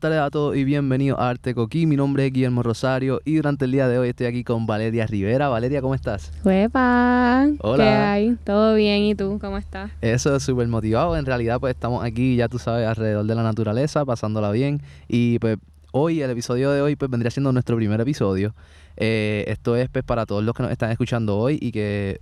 [0.00, 1.84] Tardes a todos y bienvenidos a Arte Coquí.
[1.84, 5.06] Mi nombre es Guillermo Rosario y durante el día de hoy estoy aquí con Valeria
[5.06, 5.50] Rivera.
[5.50, 6.32] Valeria, ¿cómo estás?
[6.42, 7.46] ¡Huepa!
[7.60, 7.84] Hola.
[7.84, 8.36] ¿Qué hay?
[8.42, 9.02] ¿Todo bien?
[9.02, 9.38] ¿Y tú?
[9.38, 9.90] ¿Cómo estás?
[10.00, 11.18] Eso es súper motivado.
[11.18, 14.80] En realidad, pues estamos aquí, ya tú sabes, alrededor de la naturaleza, pasándola bien.
[15.06, 15.58] Y pues
[15.92, 18.54] hoy, el episodio de hoy, pues vendría siendo nuestro primer episodio.
[18.96, 22.20] Eh, esto es pues para todos los que nos están escuchando hoy y que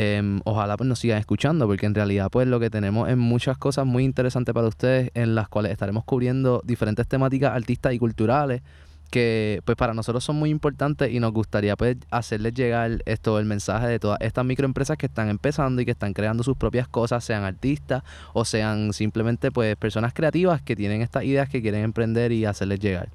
[0.00, 3.58] em, ojalá pues nos sigan escuchando porque en realidad pues lo que tenemos es muchas
[3.58, 8.62] cosas muy interesantes para ustedes en las cuales estaremos cubriendo diferentes temáticas artistas y culturales
[9.10, 13.46] que pues para nosotros son muy importantes y nos gustaría pues hacerles llegar esto el
[13.46, 17.24] mensaje de todas estas microempresas que están empezando y que están creando sus propias cosas,
[17.24, 22.30] sean artistas o sean simplemente pues personas creativas que tienen estas ideas que quieren emprender
[22.30, 23.08] y hacerles llegar.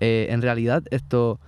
[0.00, 1.38] Eh, en realidad esto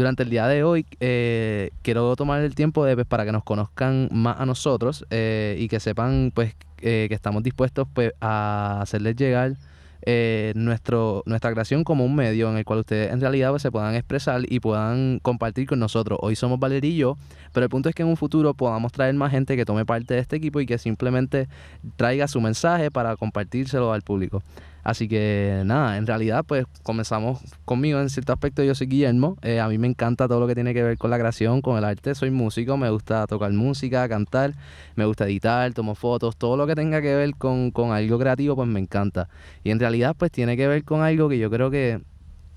[0.00, 3.44] durante el día de hoy eh, quiero tomar el tiempo de, pues, para que nos
[3.44, 8.80] conozcan más a nosotros eh, y que sepan pues eh, que estamos dispuestos pues a
[8.80, 9.56] hacerles llegar
[10.02, 13.70] eh, nuestro, nuestra creación como un medio en el cual ustedes en realidad pues, se
[13.70, 16.18] puedan expresar y puedan compartir con nosotros.
[16.22, 17.18] Hoy somos Valeria y yo,
[17.52, 20.14] pero el punto es que en un futuro podamos traer más gente que tome parte
[20.14, 21.48] de este equipo y que simplemente
[21.96, 24.42] traiga su mensaje para compartírselo al público.
[24.90, 29.60] Así que nada, en realidad pues comenzamos conmigo en cierto aspecto, yo soy Guillermo, eh,
[29.60, 31.84] a mí me encanta todo lo que tiene que ver con la creación, con el
[31.84, 34.54] arte, soy músico, me gusta tocar música, cantar,
[34.96, 38.56] me gusta editar, tomo fotos, todo lo que tenga que ver con, con algo creativo
[38.56, 39.28] pues me encanta.
[39.62, 42.00] Y en realidad pues tiene que ver con algo que yo creo que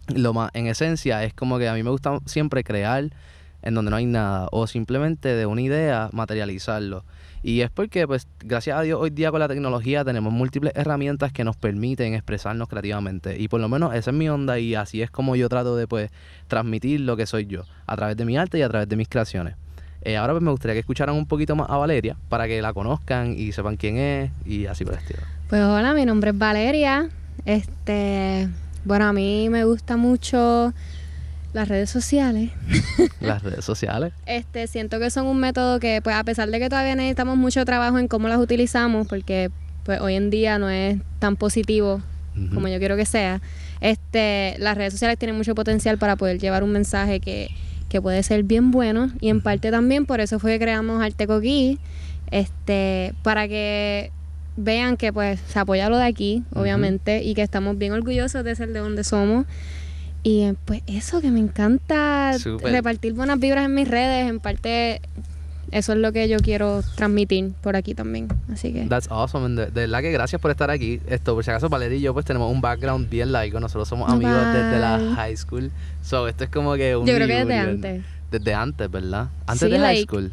[0.07, 3.11] lo más en esencia es como que a mí me gusta siempre crear
[3.63, 7.03] en donde no hay nada o simplemente de una idea materializarlo.
[7.41, 11.33] Y es porque, pues, gracias a Dios, hoy día con la tecnología tenemos múltiples herramientas
[11.33, 13.37] que nos permiten expresarnos creativamente.
[13.37, 15.85] Y por lo menos esa es mi onda y así es como yo trato de,
[15.87, 16.09] pues,
[16.47, 19.09] transmitir lo que soy yo, a través de mi arte y a través de mis
[19.09, 19.55] creaciones.
[20.03, 22.73] Eh, ahora, pues, me gustaría que escucharan un poquito más a Valeria para que la
[22.73, 25.19] conozcan y sepan quién es y así por el estilo.
[25.49, 27.09] Pues hola, mi nombre es Valeria.
[27.45, 28.47] Este,
[28.85, 30.73] bueno, a mí me gusta mucho
[31.53, 32.51] las redes sociales.
[33.21, 34.11] Las redes sociales.
[34.25, 37.63] Este, siento que son un método que, pues, a pesar de que todavía necesitamos mucho
[37.63, 39.49] trabajo en cómo las utilizamos, porque
[39.83, 42.01] pues hoy en día no es tan positivo
[42.53, 43.41] como yo quiero que sea,
[43.79, 47.49] este, las redes sociales tienen mucho potencial para poder llevar un mensaje que,
[47.89, 51.27] que puede ser bien bueno y en parte también por eso fue que creamos Arte
[51.27, 51.77] Coquí,
[52.31, 54.11] este, para que
[54.57, 58.55] vean que pues se apoya lo de aquí, obviamente, y que estamos bien orgullosos de
[58.55, 59.45] ser de donde somos.
[60.23, 62.31] Y pues eso que me encanta
[62.63, 65.01] repartir buenas vibras en mis redes, en parte
[65.71, 68.27] eso es lo que yo quiero transmitir por aquí también.
[68.51, 69.49] Así que That's awesome.
[69.55, 71.01] De, de verdad que gracias por estar aquí.
[71.07, 73.59] Esto, por si acaso, Valeria y yo, pues tenemos un background bien laico.
[73.59, 75.71] Nosotros somos amigos desde la high school.
[76.03, 78.03] So, esto es como que un yo creo que desde antes.
[78.31, 79.29] Desde antes, ¿verdad?
[79.47, 80.31] Antes Sí, de high like- school.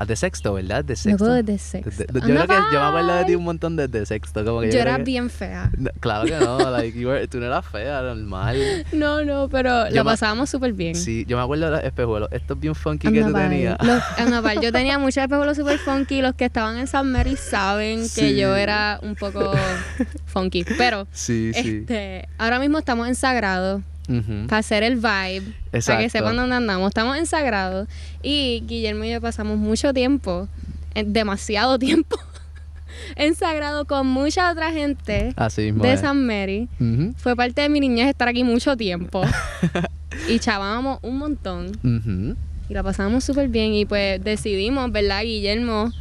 [0.00, 0.84] Ah, de sexto, ¿verdad?
[0.84, 1.24] De sexto.
[1.24, 1.90] Luego desde sexto.
[1.90, 4.44] Yo creo que yo me acuerdo de ti un montón desde sexto.
[4.44, 5.72] Como que Yo creo era que- bien fea.
[5.76, 6.70] No, claro que no.
[6.70, 8.56] Like, you were- tú no eras fea, normal.
[8.92, 10.94] No, no, pero Yo lo pasábamos súper bien.
[10.94, 12.28] Sí, yo me acuerdo de los espejuelos.
[12.30, 13.76] Estos bien funky que tú tenías.
[13.84, 16.22] Los- Yo tenía muchos espejuelos super funky.
[16.22, 18.20] Los que estaban en San Mary saben Sí.
[18.20, 19.52] que yo era un poco
[20.26, 20.64] funky.
[20.76, 21.78] Pero Sí, sí.
[21.80, 23.82] este, ahora mismo estamos en Sagrado
[24.48, 25.54] Para hacer el vibe.
[25.86, 26.88] Para que sepan dónde andamos.
[26.88, 27.86] Estamos en Sagrado.
[28.22, 30.48] Y Guillermo y yo pasamos mucho tiempo,
[30.94, 32.16] en- demasiado tiempo,
[33.16, 35.84] en Sagrado con mucha otra gente Así mismo.
[35.84, 36.00] de es.
[36.00, 36.68] San Mary.
[37.18, 39.22] Fue parte de mi niñez estar aquí mucho tiempo.
[40.28, 41.72] y chavábamos un montón.
[42.68, 43.72] Y la pasamos súper bien.
[43.74, 45.92] Y pues decidimos, ¿verdad, Guillermo?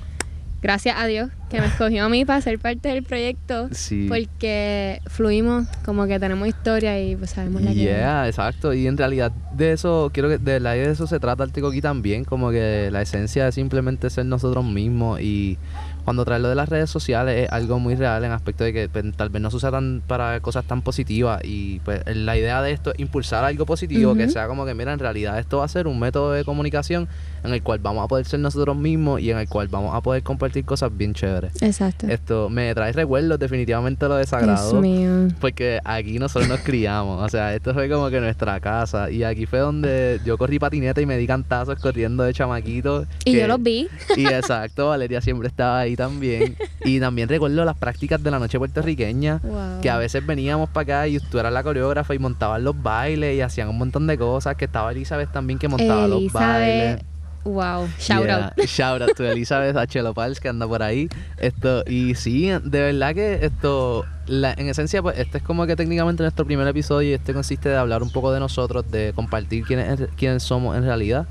[0.62, 3.70] Gracias a Dios que me escogió a mí para ser parte del proyecto.
[3.72, 4.08] Sí.
[4.10, 7.78] Porque fluimos, como que tenemos historia y pues sabemos la que.
[7.78, 8.74] Yeah, exacto.
[8.74, 11.82] Y en realidad de eso, quiero que de verdad de eso se trata Artico aquí
[11.82, 15.58] también, como que la esencia es simplemente ser nosotros mismos y
[16.04, 18.88] cuando traes lo de las redes sociales es algo muy real en aspecto de que
[18.88, 22.72] pues, tal vez no se usan para cosas tan positivas y pues la idea de
[22.72, 25.68] esto es impulsar algo positivo, que sea como que mira, en realidad esto va a
[25.68, 27.10] ser un método de comunicación
[27.44, 30.02] en el cual vamos a poder ser nosotros mismos y en el cual vamos a
[30.02, 31.52] poder compartir cosas bien chéveres.
[31.62, 32.08] Exacto.
[32.08, 34.82] Esto me trae recuerdos definitivamente lo de Dios Sagrado.
[34.82, 35.28] mío.
[35.40, 39.10] Porque aquí nosotros nos criamos, o sea, esto fue como que nuestra casa.
[39.10, 43.06] Y aquí fue donde yo corrí patineta y me di cantazos corriendo de chamaquito.
[43.26, 43.88] Y que- yo los vi.
[44.16, 46.56] Y exacto, Valeria siempre estaba ahí también.
[46.84, 49.40] Y también recuerdo las prácticas de la noche puertorriqueña.
[49.44, 49.82] Wow.
[49.82, 53.36] Que a veces veníamos para acá y tú eras la coreógrafa y montaban los bailes
[53.38, 54.56] y hacían un montón de cosas.
[54.56, 57.02] Que estaba Elizabeth también que montaba los bailes.
[57.48, 57.88] Wow.
[58.00, 58.60] Shout Yeah, out.
[58.68, 60.02] Shout out to Elizabeth H.
[60.02, 61.08] Lopals que anda por ahí.
[61.38, 65.76] Esto, y sí, de verdad que esto, la- en esencia, pues este es como que
[65.76, 69.64] técnicamente nuestro primer episodio y este consiste de hablar un poco de nosotros, de compartir
[69.64, 71.26] quiénes, quiénes somos en realidad.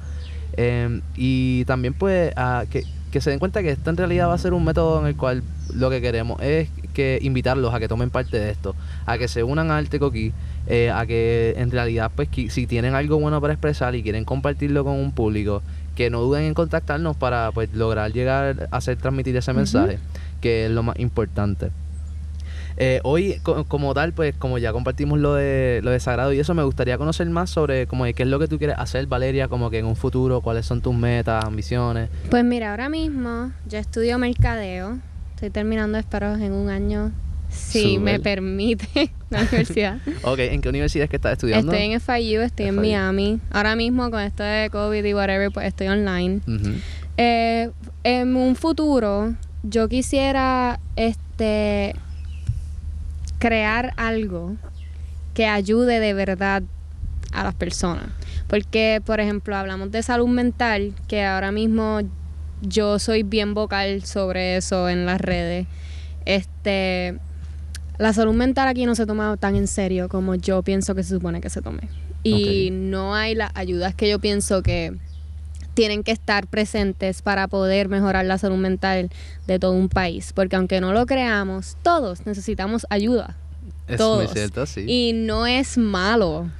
[0.57, 4.35] Em, y también pues a que, que se den cuenta que esto en realidad va
[4.35, 5.43] a ser un método en el cual
[5.75, 8.75] lo que queremos es que invitarlos a que tomen parte de esto,
[9.05, 10.33] a que se unan a Arte Coquí,
[10.67, 14.83] eh, a que en realidad, pues, si tienen algo bueno para expresar y quieren compartirlo
[14.83, 15.63] con un público,
[15.97, 19.99] que no duden en contactarnos para pues lograr llegar a hacer transmitir ese mensaje,
[20.41, 21.71] que es lo más importante.
[22.79, 26.53] Eh, hoy, como tal, pues como ya compartimos lo de, lo de Sagrado y eso,
[26.53, 29.71] me gustaría conocer más sobre como qué es lo que tú quieres hacer, Valeria, como
[29.71, 32.11] que en un futuro, cuáles son tus metas, ambiciones.
[32.31, 34.99] Pues mira, ahora mismo yo estudio mercadeo,
[35.35, 37.13] estoy terminando, espero, en un año,
[37.57, 39.99] si me permite, la universidad.
[40.23, 41.73] ok, ¿en qué universidad es que estás estudiando?
[41.73, 43.41] Estoy en FIU, estoy en Miami.
[43.51, 46.41] Ahora mismo con esto de COVID y whatever, pues estoy online.
[47.17, 47.71] Eh,
[48.05, 51.95] en un futuro, yo quisiera, este
[53.39, 54.57] crear algo
[55.35, 56.63] que ayude de verdad
[57.33, 58.07] a las personas.
[58.49, 62.01] Porque, por ejemplo, hablamos de salud mental, que ahora mismo
[62.63, 65.67] yo soy bien vocal sobre eso en las redes.
[66.25, 67.19] Este,
[67.99, 71.11] la salud mental aquí no se toma tan en serio como yo pienso que se
[71.11, 71.89] supone que se tome.
[72.23, 74.97] Y no hay las ayudas que yo pienso que
[75.75, 79.11] tienen que estar presentes para poder mejorar la salud mental
[79.47, 80.33] de todo un país.
[80.35, 83.37] Porque aunque no lo creamos, todos necesitamos ayuda.
[83.87, 84.85] Es muy cierto, sí.
[84.89, 86.51] Y no es malo.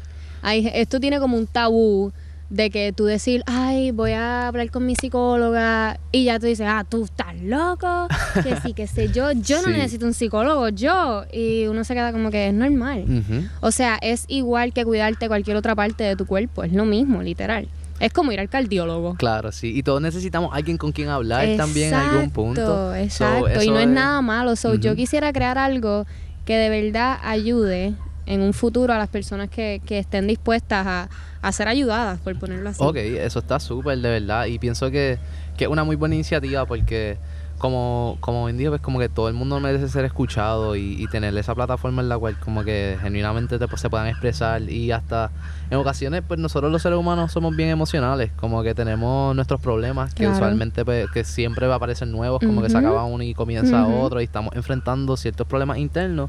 [0.43, 2.13] Hay, esto tiene como un tabú
[2.51, 6.67] de que tú decir, ay, voy a hablar con mi psicóloga y ya tú dices,
[6.69, 8.07] ah, tú estás loco,
[8.43, 11.25] que sí, que sé yo, yo no necesito un psicólogo, yo.
[11.33, 13.05] Y uno se queda como que es normal.
[13.61, 17.23] O sea, es igual que cuidarte cualquier otra parte de tu cuerpo, es lo mismo,
[17.23, 17.69] literal.
[17.99, 19.15] Es como ir al cardiólogo.
[19.15, 19.73] Claro, sí.
[19.75, 22.95] Y todos necesitamos alguien con quien hablar también en algún punto.
[22.95, 24.55] Exacto, y no es, nada malo.
[24.55, 26.07] So, Yo quisiera crear algo
[26.45, 27.95] que de verdad ayude
[28.27, 31.09] en un futuro a las personas que, que estén dispuestas a,
[31.43, 32.83] a, ser ayudadas, por ponerlo así.
[32.83, 34.47] Ok, eso está súper, de verdad.
[34.47, 35.19] Y pienso que,
[35.57, 37.19] que es una muy buena iniciativa porque
[37.59, 41.55] como, como bien pues como que todo el mundo merece ser escuchado y, tener esa
[41.55, 45.31] plataforma en la cual como que genuinamente te, pues, se puedan expresar y hasta
[45.71, 50.13] en ocasiones pues nosotros los seres humanos somos bien emocionales, como que tenemos nuestros problemas
[50.13, 53.35] que usualmente pues que siempre va a aparecer nuevos, como que se acaba uno y
[53.35, 56.29] comienza otro y estamos enfrentando ciertos problemas internos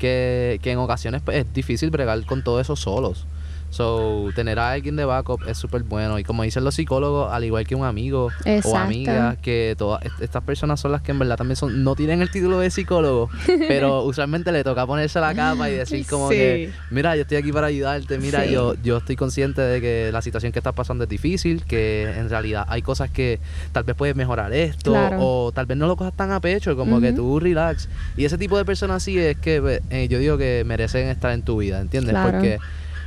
[0.00, 3.26] que, que en ocasiones pues, es difícil bregar con todo eso solos.
[3.70, 6.18] So, tener a alguien de backup es súper bueno.
[6.18, 8.30] Y como dicen los psicólogos, al igual que un amigo
[8.64, 12.20] o amiga, que todas estas personas son las que en verdad también son, no tienen
[12.20, 13.30] el título de psicólogo,
[13.68, 17.52] pero usualmente le toca ponerse la capa y decir como que, mira, yo estoy aquí
[17.52, 21.10] para ayudarte, mira, yo, yo estoy consciente de que la situación que estás pasando es
[21.10, 23.38] difícil, que en realidad hay cosas que
[23.72, 27.00] tal vez puedes mejorar esto, o tal vez no lo cojas tan a pecho, como
[27.00, 27.88] que tú relax.
[28.16, 31.42] Y ese tipo de personas así es que eh, yo digo que merecen estar en
[31.42, 32.16] tu vida, ¿entiendes?
[32.20, 32.58] Porque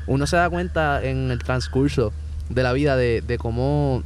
[0.08, 2.14] uno se da cuenta en el transcurso
[2.50, 4.04] de la vida de, de cómo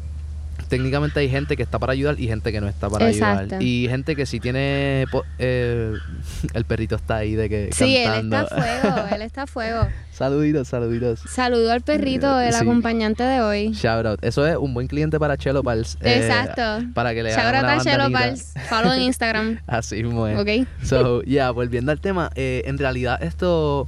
[0.68, 3.62] técnicamente hay gente que está para ayudar y gente que no está para ayudar.
[3.62, 5.06] Y gente que si tiene...
[5.40, 5.94] Eh,
[6.54, 7.70] el perrito está ahí de que...
[7.72, 9.88] Sí, él está a fuego, él está a fuego.
[10.12, 11.22] saluditos, saluditos.
[11.30, 13.72] Saludo al perrito, el acompañante de hoy.
[13.72, 14.24] Shout out.
[14.24, 15.98] Eso es un buen cliente para Chelo Pals.
[16.02, 16.88] Eh, Exacto.
[16.94, 18.54] Para que le Shout out a Chelo Pals.
[18.70, 19.60] Follow en Instagram.
[19.68, 20.68] Así muy Ok.
[20.84, 22.32] So, ya, yeah, volviendo al tema.
[22.36, 23.88] Eh, en realidad esto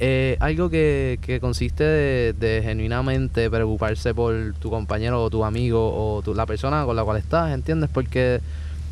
[0.00, 6.22] eh, algo que, que consiste de, genuinamente preocuparse por tu compañero o tu amigo o
[6.22, 7.90] tu, la persona con la cual estás, ¿entiendes?
[7.92, 8.40] Porque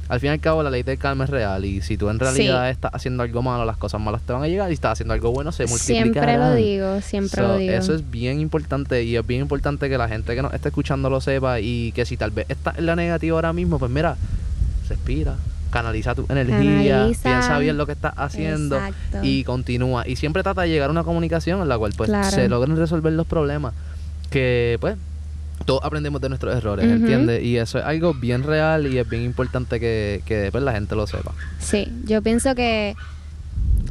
[0.08, 2.18] al fin y al cabo la ley del karma es real y si tú en
[2.18, 5.14] realidad estás haciendo algo malo, las cosas malas te van a llegar y estás haciendo
[5.14, 6.12] algo bueno, se multiplicarán.
[6.12, 7.72] Siempre lo digo, siempre lo digo.
[7.72, 11.10] Eso es bien importante y es bien importante que la gente que nos esté escuchando
[11.10, 14.16] lo sepa y que si tal vez está en la negativa ahora mismo, pues mira,
[14.88, 15.36] respira,
[15.70, 18.78] canaliza tu energía, piensa bien lo que estás haciendo
[19.22, 20.06] y continúa.
[20.06, 23.12] Y siempre trata de llegar a una comunicación en la cual pues se logren resolver
[23.12, 23.74] los problemas
[24.30, 24.96] que pues
[25.64, 27.42] todos aprendemos de nuestros errores, ¿entiendes?
[27.42, 30.94] Y eso es algo bien real y es bien importante que, que pues, la gente
[30.94, 31.32] lo sepa.
[31.58, 32.94] Sí, yo pienso que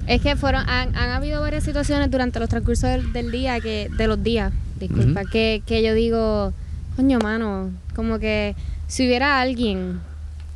[0.08, 4.08] es que fueron han, han habido varias situaciones durante los transcursos del, día, que de
[4.08, 6.54] los días, disculpa, que, que yo digo,
[6.96, 8.56] coño, mano, como que
[8.88, 10.00] si hubiera alguien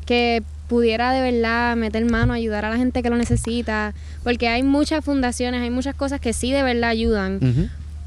[0.05, 4.63] que pudiera de verdad meter mano, ayudar a la gente que lo necesita, porque hay
[4.63, 7.39] muchas fundaciones, hay muchas cosas que sí de verdad ayudan.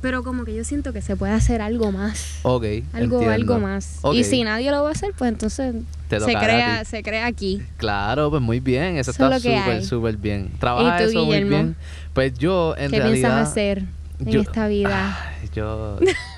[0.01, 2.41] Pero como que yo siento que se puede hacer algo más.
[2.43, 2.65] Ok.
[2.93, 4.01] Algo, algo más.
[4.13, 5.75] Y si nadie lo va a hacer, pues entonces
[6.09, 7.63] se crea, se crea aquí.
[7.77, 8.97] Claro, pues muy bien.
[8.97, 10.51] Eso, está súper, súper bien.
[10.59, 11.77] Trabaja eso muy bien.
[12.15, 13.07] Pues yo, en realidad.
[13.07, 13.83] ¿Qué piensas hacer
[14.19, 15.35] en esta vida?
[15.55, 15.99] yo.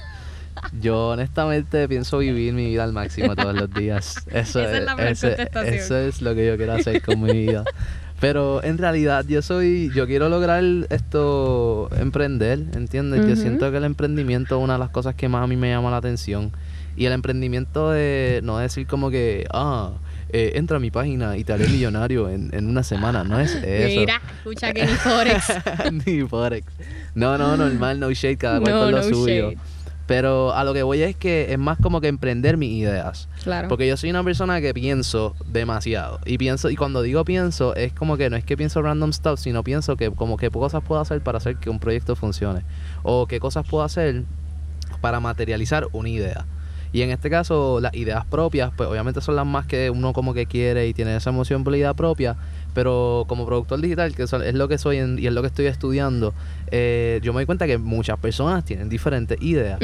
[0.81, 4.17] Yo honestamente pienso vivir mi vida al máximo todos los días.
[4.33, 4.85] Eso Esa es,
[5.55, 7.65] la Eso es lo que yo quiero hacer con mi vida.
[8.21, 13.27] Pero en realidad yo soy, yo quiero lograr esto, emprender, ¿entiendes?
[13.27, 15.71] Yo siento que el emprendimiento es una de las cosas que más a mí me
[15.71, 16.51] llama la atención.
[16.97, 19.93] Y el emprendimiento de no decir como que, ah,
[20.31, 23.25] eh, entra a mi página y te haré millonario en, en una semana.
[23.25, 24.01] No es eso.
[24.01, 25.45] Mira, escucha que ni Forex.
[26.07, 26.67] Ni Forex.
[27.15, 29.51] No, no, normal, no shade, cada cual No, con lo no suyo.
[29.51, 29.59] shade.
[30.07, 33.29] Pero a lo que voy es que es más como que emprender mis ideas.
[33.43, 33.69] Claro.
[33.69, 36.21] Porque yo soy una persona que pienso demasiado.
[36.27, 39.41] Y pienso, y cuando digo pienso, es como que no es que pienso random stuff,
[39.41, 42.63] sino pienso que como qué cosas puedo hacer para hacer que un proyecto funcione.
[43.03, 44.25] O qué cosas puedo hacer
[45.01, 46.45] para materializar una idea.
[46.95, 50.33] Y en este caso, las ideas propias, pues obviamente son las más que uno como
[50.33, 52.37] que quiere y tiene esa emoción por la idea propia.
[52.75, 55.67] Pero como productor digital, que es lo que soy en- y es lo que estoy
[55.67, 56.35] estudiando,
[56.71, 59.79] eh, yo me doy cuenta que muchas personas tienen diferentes ideas.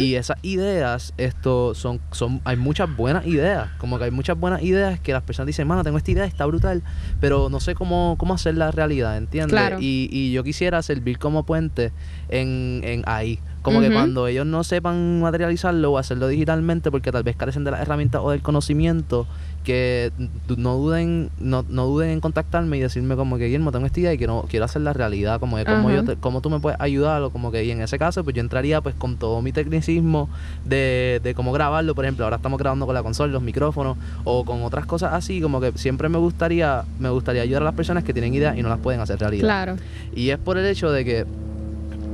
[0.00, 3.68] Y esas ideas, esto son, son, hay muchas buenas ideas.
[3.78, 6.46] Como que hay muchas buenas ideas que las personas dicen, mano, tengo esta idea, está
[6.46, 6.82] brutal,
[7.20, 9.50] pero no sé cómo, cómo hacerla realidad, ¿entiendes?
[9.50, 9.78] Claro.
[9.80, 11.92] Y, y yo quisiera servir como puente
[12.28, 13.40] en, en ahí.
[13.62, 17.72] Como que cuando ellos no sepan materializarlo o hacerlo digitalmente porque tal vez carecen de
[17.72, 19.26] las herramientas o del conocimiento,
[19.66, 20.12] que
[20.56, 24.12] no duden, no, no duden en contactarme y decirme como que Guillermo, tengo esta idea
[24.14, 25.92] y quiero, quiero hacerla realidad, como que Ajá.
[25.92, 28.34] yo te- cómo tú me puedes ayudar o como que y en ese caso pues
[28.36, 30.28] yo entraría pues con todo mi tecnicismo
[30.64, 34.44] de, de cómo grabarlo, por ejemplo, ahora estamos grabando con la consola, los micrófonos o
[34.44, 38.04] con otras cosas así, como que siempre me gustaría me gustaría ayudar a las personas
[38.04, 39.42] que tienen ideas y no las pueden hacer realidad.
[39.44, 39.76] Claro.
[40.14, 41.26] Y es por el hecho de que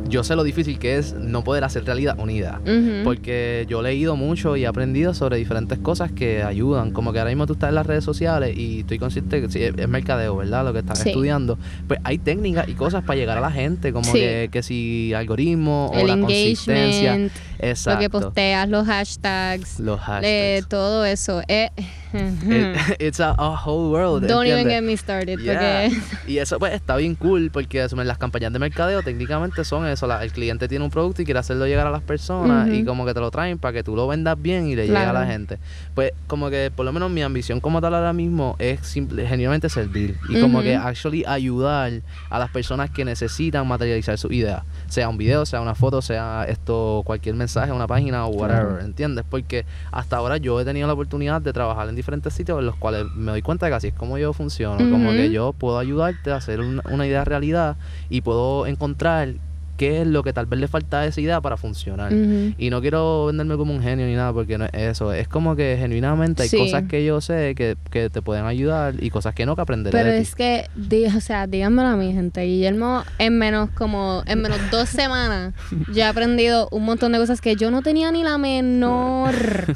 [0.09, 2.17] yo sé lo difícil que es no poder hacer realidad.
[2.19, 3.05] Ujú.
[3.05, 6.91] Porque yo he leído mucho y he aprendido sobre diferentes cosas que ayudan.
[6.91, 9.63] Como que ahora mismo tú estás en las redes sociales y estoy consciente que sí,
[9.63, 10.65] es mercadeo, ¿verdad?
[10.65, 11.09] Lo que estás Sí.
[11.11, 11.59] estudiando.
[11.89, 13.93] Pues hay técnicas y cosas para llegar a la gente.
[13.93, 14.19] Como Sí.
[14.19, 17.19] que, que si algoritmo o El la consistencia.
[17.63, 17.97] Exacto.
[17.97, 21.43] lo que posteas, los hashtags, Los eh, todo eso.
[21.49, 21.71] Eh,
[22.13, 24.27] It- it's a, a whole world.
[24.27, 25.39] Don't even get me started.
[25.41, 25.89] Yeah.
[25.89, 30.07] Porque Y eso pues está bien cool porque las campañas de mercadeo técnicamente son eso,
[30.07, 33.07] la- el cliente tiene un producto y quiere hacerlo llegar a las personas y como
[33.07, 35.11] que te lo traen para que tú lo vendas bien y le llegue a la
[35.21, 35.27] Claro.
[35.31, 35.59] gente.
[35.95, 39.69] Pues como que por lo menos mi ambición como tal ahora mismo es simple, genuinamente
[39.71, 41.93] servir y como que actually ayudar
[42.29, 46.45] a las personas que necesitan materializar su idea, sea un video, sea una foto, sea
[46.49, 48.81] esto cualquier mensaje, una página o whatever, Claro.
[48.85, 49.25] ¿entiendes?
[49.29, 52.77] Porque hasta ahora yo he tenido la oportunidad de trabajar en diferentes sitios en los
[52.77, 55.79] cuales me doy cuenta de que así es como yo funciono, como que yo puedo
[55.79, 57.77] ayudarte a hacer una, una idea realidad
[58.11, 59.35] y puedo encontrar
[59.77, 62.13] qué es lo que tal vez le falta a esa idea para funcionar.
[62.59, 65.13] Y no quiero venderme como un genio ni nada, porque no es eso.
[65.13, 66.59] Es como que genuinamente hay Sí.
[66.59, 69.97] cosas que yo sé que, que te pueden ayudar y cosas que no que aprenderé
[69.97, 70.23] Pero de ti.
[70.23, 72.43] es que, di- o sea, díganmelo a mi gente.
[72.45, 75.55] Guillermo, en menos como, en menos dos semanas,
[75.93, 79.35] ya he aprendido un montón de cosas que yo no tenía ni la menor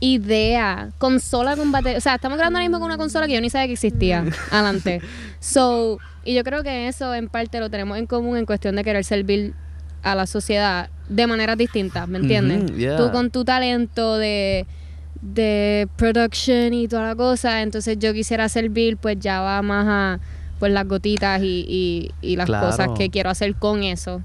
[0.00, 0.90] idea.
[0.98, 1.98] Consola con batería.
[1.98, 4.24] O sea, estamos grabando ahora mismo con una consola que yo ni sabía que existía.
[4.50, 5.00] Adelante.
[5.40, 8.84] So, y yo creo que eso en parte lo tenemos en común en cuestión de
[8.84, 9.54] querer servir
[10.02, 12.74] a la sociedad de maneras distintas, ¿me entiendes?
[12.76, 12.96] Yeah.
[12.96, 14.66] Tú con tu talento de
[15.20, 20.20] de production y toda la cosa, entonces yo quisiera servir, pues ya va más a
[20.58, 22.66] pues las gotitas y, y, y las Claro.
[22.68, 24.22] cosas que quiero hacer con eso.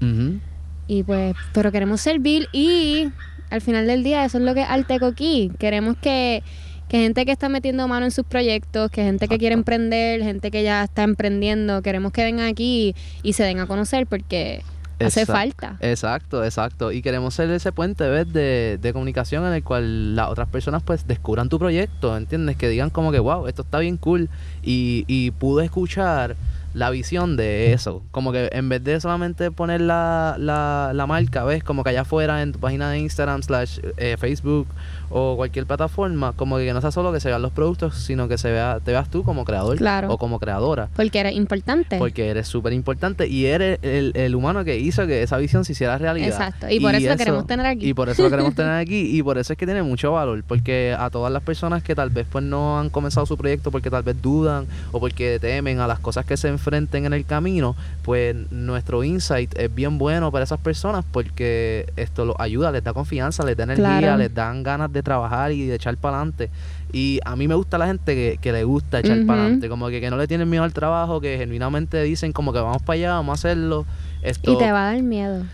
[0.86, 3.10] Y pues, pero queremos servir y
[3.50, 5.50] al final del día eso es lo que es Alteco aquí.
[5.58, 6.42] Queremos que,
[6.88, 10.50] que gente que está metiendo mano en sus proyectos, que gente que quiere emprender, gente
[10.50, 14.62] que ya está emprendiendo, queremos que vengan aquí y, se den a conocer porque
[14.98, 15.32] hace Exacto.
[15.32, 15.76] falta.
[15.80, 16.92] Exacto, exacto.
[16.92, 18.32] Y queremos ser ese puente ¿ves?
[18.32, 22.56] De, de comunicación en el cual las otras personas pues descubran tu proyecto, ¿entiendes?
[22.56, 24.28] Que digan como que, wow, esto está bien cool.
[24.62, 26.36] Y, y pude escuchar
[26.76, 28.02] la visión de eso.
[28.10, 31.64] Como que en vez de solamente poner la, la, la marca, ¿ves?
[31.64, 34.66] Como que allá afuera en tu página de Instagram, slash eh, Facebook
[35.08, 38.36] o cualquier plataforma, como que no sea solo que se vean los productos, sino que
[38.36, 40.12] se vea, te veas tú como creador Claro.
[40.12, 40.88] o como creadora.
[40.96, 41.96] Porque era importante.
[41.96, 45.72] Porque eres súper importante y eres el, el humano que hizo que esa visión se
[45.72, 46.28] hiciera realidad.
[46.28, 46.66] Exacto.
[46.68, 47.88] Y por eso lo queremos tener aquí.
[47.88, 49.16] Y por eso lo queremos tener aquí.
[49.16, 50.44] Y por eso es que tiene mucho valor.
[50.46, 53.90] Porque a todas las personas que tal vez pues no han comenzado su proyecto porque
[53.90, 57.76] tal vez dudan o porque temen a las cosas que se enfrenten en el camino,
[58.02, 62.92] pues nuestro insight es bien bueno para esas personas porque esto los ayuda, les da
[62.92, 64.16] confianza, les da energía, Claro.
[64.18, 66.50] les dan ganas de trabajar y de echar para adelante.
[66.92, 69.26] Y a mí me gusta la gente que, que le gusta echar Ujú.
[69.26, 72.52] para adelante, como que, que no le tienen miedo al trabajo, que genuinamente dicen como
[72.52, 73.86] que vamos para allá, vamos a hacerlo.
[74.22, 75.44] Esto, Y te va a dar miedo.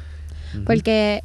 [0.54, 0.64] Ujú.
[0.64, 1.23] Porque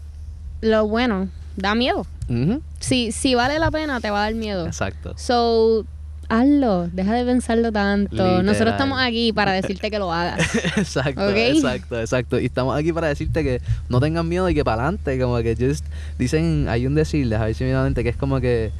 [0.62, 2.06] lo bueno da miedo.
[2.30, 2.62] Ujú.
[2.80, 4.66] Si, si vale la pena, te va a dar miedo.
[4.66, 5.14] Exacto.
[5.18, 5.86] So,
[6.30, 6.88] hazlo.
[6.88, 8.12] Deja de pensarlo tanto.
[8.16, 8.46] Literal.
[8.46, 10.40] Nosotros estamos aquí para decirte que lo hagas.
[10.78, 12.40] exacto, exacto, exacto.
[12.40, 15.56] Y estamos aquí para decirte que no tengan miedo y que para adelante, como que
[15.56, 15.86] just
[16.18, 18.72] dicen, hay un decir, a ver si que es como que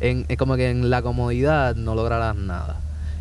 [0.00, 2.76] en, es como que en la comodidad no lograrás nada.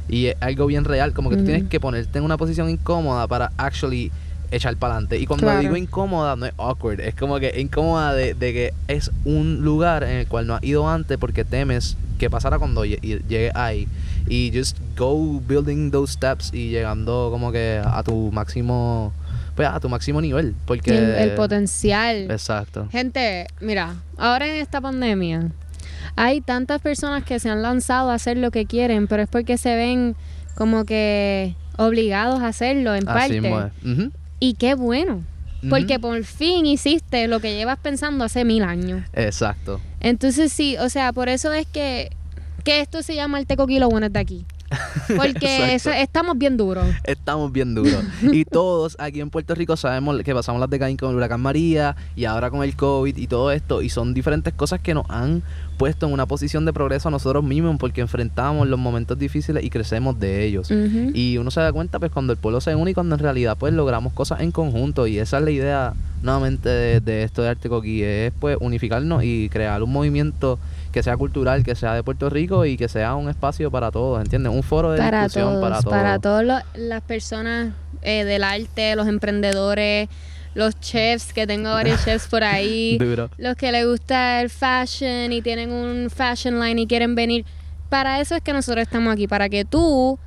[0.09, 1.51] Y es algo bien real, como que tú Ujú.
[1.51, 4.11] tienes que ponerte en una posición incómoda para actually
[4.51, 5.19] echar para adelante.
[5.19, 5.59] Y cuando Claro.
[5.59, 10.03] digo incómoda, no es awkward, es como que incómoda de, de que es un lugar
[10.03, 13.51] en el cual no has ido antes porque temes qué pasará cuando lle- y- llegue
[13.55, 13.87] ahí.
[14.29, 19.13] Y just go building those steps y llegando como que a tu máximo,
[19.55, 20.53] pues a tu máximo nivel.
[20.65, 20.97] Porque...
[20.97, 22.29] el, el potencial.
[22.29, 22.87] Exacto.
[22.91, 25.51] Gente, mira, ahora en esta pandemia
[26.15, 29.57] hay tantas personas que se han lanzado a hacer lo que quieren, pero es porque
[29.57, 30.15] se ven
[30.55, 33.71] como que obligados a hacerlo en Así parte.
[34.39, 35.23] Y qué bueno,
[35.69, 39.03] porque por fin hiciste lo que llevas pensando hace mil años.
[39.13, 39.79] Exacto.
[39.99, 42.11] Entonces sí, o sea, por eso es que,
[42.63, 44.45] que esto se llama el tecoquilo bueno de aquí.
[45.15, 46.85] Porque eso, estamos bien duros.
[47.03, 48.03] Estamos bien duros.
[48.21, 51.41] y todos aquí en Puerto Rico sabemos que pasamos las de Caín con el huracán
[51.41, 53.81] María y ahora con el COVID y todo esto.
[53.81, 55.43] Y son diferentes cosas que nos han
[55.77, 59.69] puesto en una posición de progreso a nosotros mismos porque enfrentamos los momentos difíciles y
[59.69, 60.69] crecemos de ellos.
[61.13, 63.57] Y uno se da cuenta pues cuando el pueblo se une y cuando en realidad
[63.57, 65.93] pues logramos cosas en conjunto y esa es la idea
[66.23, 70.57] nuevamente de, de esto de Arte Coquí es pues unificarnos y crear un movimiento
[70.97, 74.19] que sea cultural, que sea de Puerto Rico y que sea un espacio para todos,
[74.19, 74.51] ¿entiendes?
[74.51, 75.93] Un foro de para discusión todos, para todos.
[75.93, 80.09] para todas las personas eh, del arte, los emprendedores,
[80.55, 83.29] los chefs, que tengo varios chefs por ahí, Duro.
[83.37, 87.45] los que les gusta el fashion y tienen un fashion line y quieren venir.
[87.89, 90.17] Para eso es que nosotros estamos aquí, para que tú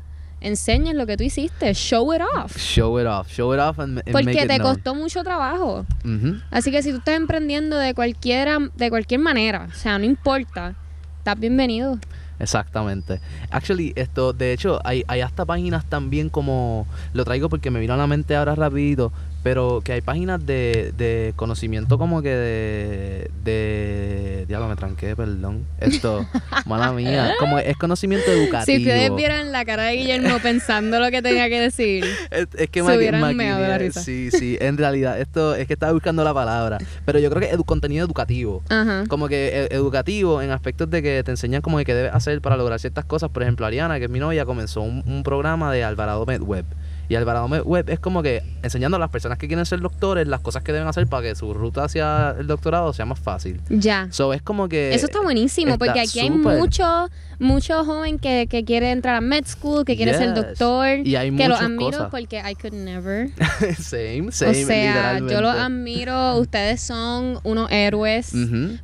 [0.41, 2.57] enseñes lo que tú hiciste, show it off.
[2.57, 4.75] Show it off, show it off and, and make Porque it te known.
[4.75, 5.87] costó mucho trabajo.
[6.05, 6.41] Ujú.
[6.51, 10.75] Así que si tú estás emprendiendo de cualquiera, de cualquier manera, o sea, no importa,
[11.19, 11.99] estás bienvenido.
[12.39, 13.21] Exactamente.
[13.51, 17.93] Actually, esto, de hecho, hay, hay hasta páginas también como, lo traigo porque me vino
[17.93, 23.31] a la mente ahora rapidito, pero que hay páginas de, de conocimiento como que de,
[23.45, 25.65] de, diablo, me tranqué, perdón.
[25.81, 26.27] Esto,
[26.67, 28.65] mala mía, como es conocimiento educativo.
[28.79, 32.05] Si ustedes vieran la cara de Guillermo pensando lo que tenía que decir.
[32.31, 34.03] Es, es que Se maqui- hubieran meado de la maquineé- risa.
[34.03, 37.49] Sí, sí, en realidad, esto es que estaba buscando la palabra, pero yo creo que
[37.49, 38.63] es edu- contenido educativo.
[38.69, 39.05] Ajá.
[39.09, 42.41] como que e- educativo en aspectos de que te enseñan como que qué debes hacer
[42.41, 43.31] para lograr ciertas cosas.
[43.31, 46.65] Por ejemplo, Ariana, que es mi novia, comenzó un, un programa de Alvarado Med Web.
[47.11, 50.39] Y Alvarado Web es como que enseñando a las personas que quieren ser doctores las
[50.41, 53.61] cosas que deben hacer para que su ruta hacia el doctorado sea más fácil.
[53.69, 54.07] Ya.
[54.13, 54.95] So es como que...
[54.95, 56.59] Eso está buenísimo, está porque aquí hay súper.
[56.61, 57.09] mucho,
[57.41, 61.33] mucho joven que, que quiere entrar a med school, que quiere ser doctor, Y hay
[61.35, 62.11] que muchas admiro cosas.
[62.13, 63.29] porque I could never.
[63.81, 65.63] same, o same, sea, yo literalmente.
[65.63, 68.33] admiro, ustedes son unos héroes,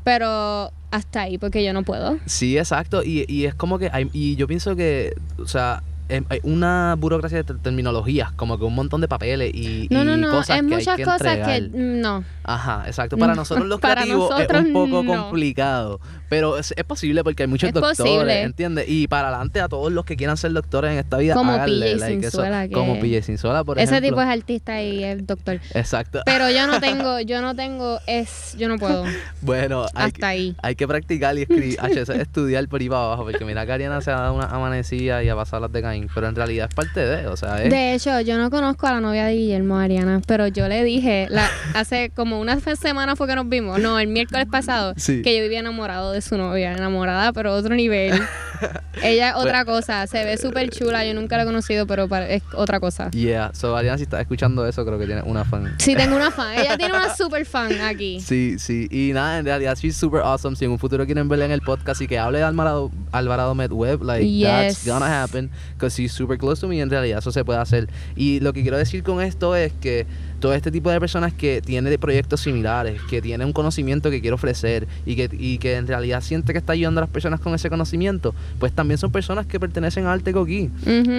[0.03, 2.19] pero hasta ahí, porque yo no puedo.
[2.27, 3.05] Sí, exacto.
[3.05, 6.95] Y, y es como que hay, y yo pienso que, o sea, em- hay una
[6.99, 10.31] burocracia de ter- terminologías, como que un montón de papeles y, No, y no, no,
[10.31, 11.63] cosas es que muchas hay que cosas entregar.
[11.63, 12.25] que mm, no.
[12.45, 13.17] Ajá, exacto.
[13.17, 15.23] Para Mm, nosotros los para creativos nosotros, es un poco no.
[15.23, 18.43] complicado, pero es, es posible porque hay muchos Es doctores, posible.
[18.43, 18.85] ¿entiendes?
[18.89, 21.95] Y para adelante a todos los que quieran ser doctores en esta vida, Como háganle,
[21.95, 24.09] PJ like, eso, que- como PJ Sinzuela, por Ese ejemplo.
[24.11, 25.61] tipo es artista y es doctor.
[25.75, 26.21] Exacto.
[26.25, 29.05] Pero yo no tengo, yo no tengo, es, yo no puedo.
[29.41, 30.57] bueno, hay, Hasta ahí.
[30.63, 31.79] hay que practicar y escribir,
[32.21, 35.29] estudiar por ahí para abajo, porque mira que Ariana se ha dado una amanecida y
[35.29, 37.71] a pasar las de Caín, pero en realidad es parte de, o sea, es...
[37.71, 41.27] De hecho, yo no conozco a la novia de Guillermo Ariana, pero yo le dije,
[41.31, 45.23] la, hace como una semana fue que nos vimos, no, el miércoles pasado, Sí.
[45.23, 48.13] que yo vivía enamorado de su novia, enamorada, pero otro nivel.
[49.03, 52.43] Ella es otra cosa, se ve súper chula, yo nunca la he conocido, pero es
[52.55, 53.11] otra cosa.
[53.11, 55.75] Yeah, so Ariana, si estás escuchando eso, creo que tienes una fan.
[55.79, 58.21] Sí, tengo una fan, ella tiene una super fan aquí.
[58.21, 60.57] Sí, sí, y nada, en realidad she's super awesome.
[60.57, 63.55] Si en un futuro quieren verla en el podcast y que hable de Alvarado, Alvarado
[63.55, 64.87] Med Web, like that's Yes.
[64.87, 65.51] gonna happen
[65.87, 66.81] because she's super close to me.
[66.81, 67.89] En realidad eso se puede hacer.
[68.17, 70.07] Y lo que quiero decir con esto es que
[70.41, 74.21] todo este tipo de personas que tienen de proyectos similares, que tienen un conocimiento que
[74.21, 77.41] quiere ofrecer y que, y que en realidad siente que está ayudando a las personas
[77.41, 80.71] con ese conocimiento, pues también son personas que pertenecen a Arte Coquí.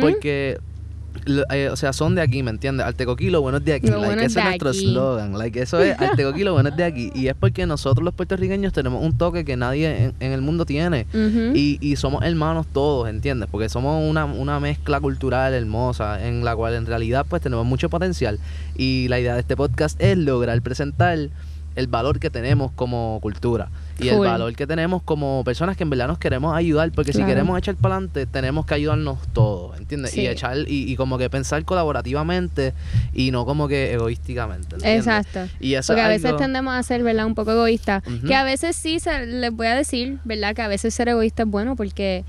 [0.01, 0.59] Porque,
[1.27, 2.85] lo- eh, o sea, son de aquí, ¿me entiendes?
[2.85, 3.87] Artecoquí, lo bueno es de aquí.
[3.87, 4.79] Lo like, bueno ese es de nuestro aquí.
[4.91, 5.37] slogan.
[5.37, 7.11] Like, eso es Artecoquí, lo bueno es de aquí.
[7.13, 10.65] Y es porque nosotros los puertorriqueños tenemos un toque que nadie en, en el mundo
[10.65, 11.05] tiene.
[11.55, 13.47] Y, y somos hermanos todos, ¿entiendes?
[13.51, 17.89] Porque somos una, una mezcla cultural hermosa en la cual en realidad pues tenemos mucho
[17.89, 18.39] potencial.
[18.75, 21.17] Y la idea de este podcast es lograr presentar
[21.75, 25.89] el valor que tenemos como cultura y el valor que tenemos como personas que en
[25.89, 30.11] verdad nos queremos ayudar porque si queremos echar para adelante tenemos que ayudarnos todos ¿entiendes?
[30.11, 30.21] Sí.
[30.21, 32.73] y echar y, y como que pensar colaborativamente
[33.13, 35.07] y no como que egoísticamente ¿entiendes?
[35.07, 35.39] Exacto.
[35.59, 37.25] y eso Porque a veces algo- tendemos a ser, ¿verdad?
[37.25, 38.03] Un poco egoístas.
[38.07, 38.27] Ujú.
[38.27, 40.55] Que a veces sí, se, les voy a decir, ¿verdad?
[40.55, 42.23] Que a veces ser egoísta es bueno porque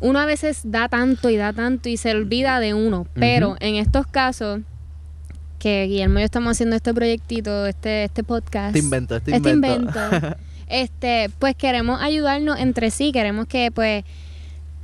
[0.00, 3.06] uno a veces da tanto y da tanto y se olvida de uno.
[3.14, 4.60] Pero en estos casos,
[5.58, 8.68] que Guillermo y yo estamos haciendo este proyectito, este, este podcast.
[8.68, 10.36] este invento este, este invento, invento.
[10.70, 14.04] este, pues queremos ayudarnos entre sí, queremos que pues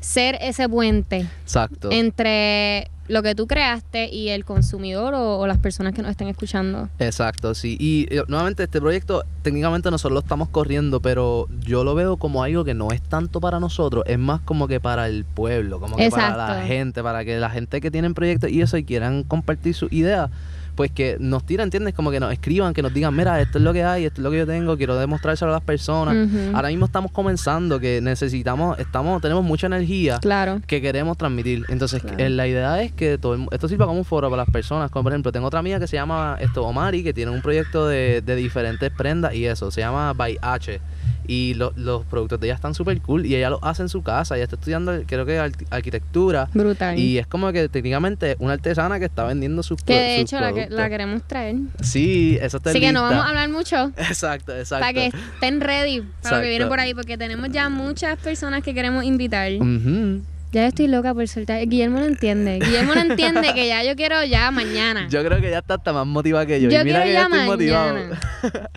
[0.01, 5.59] ser ese puente exacto entre lo que tú creaste y el consumidor o, o las
[5.59, 6.89] personas que nos estén escuchando.
[6.99, 7.77] Exacto, sí.
[7.79, 12.43] Y eh, nuevamente este proyecto técnicamente nosotros lo estamos corriendo, pero yo lo veo como
[12.43, 15.97] algo que no es tanto para nosotros, es más como que para el pueblo, como
[15.97, 19.23] que para la gente, para que la gente que tienen proyectos y eso y quieran
[19.23, 20.31] compartir su idea,
[20.75, 21.95] pues que nos tiran, ¿entiendes?
[21.95, 24.25] Como que nos escriban, que nos digan, mira, esto es lo que hay, esto es
[24.25, 26.17] lo que yo tengo, quiero demostrárselo a las personas.
[26.55, 30.61] Ahora mismo estamos comenzando, que necesitamos, estamos, tenemos mucha energía Claro.
[30.67, 31.65] que queremos transmitir.
[31.69, 32.19] Entonces, Claro.
[32.19, 34.91] eh, la idea es que todo el esto sirva como un foro para las personas.
[34.91, 37.87] Como por ejemplo, tengo otra amiga que se llama esto, Omari, que tiene un proyecto
[37.87, 39.71] de, de diferentes prendas y eso.
[39.71, 40.81] Se llama By H.
[41.27, 43.25] Y lo- los productos de ella están súper cool.
[43.27, 44.35] Y ella lo hace en su casa.
[44.37, 46.49] Ella está estudiando, creo que arqui- arquitectura.
[46.53, 46.99] Brutal.
[46.99, 50.41] Y es como que técnicamente una artesana que está vendiendo sus que de sus hecho
[50.41, 50.77] la, que, productos.
[50.79, 51.57] la queremos traer.
[51.83, 53.93] Sí, eso está Así que no vamos a hablar mucho.
[53.97, 54.81] Exacto, exacto.
[54.83, 58.63] Para que estén ready para lo que viene por ahí, porque tenemos ya muchas personas
[58.63, 59.53] que queremos invitar.
[59.53, 60.23] Ujú.
[60.55, 61.67] Ya estoy loca por soltar.
[61.67, 62.61] Guillermo no entiende.
[62.61, 65.09] Guillermo no entiende que ya yo quiero ya mañana.
[65.11, 66.71] Yo creo que ya está hasta más motivada que yo.
[66.71, 67.99] Yo y mira quiero que ya estoy motivado.